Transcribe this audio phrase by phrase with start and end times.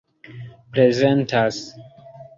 [0.73, 1.57] prezentas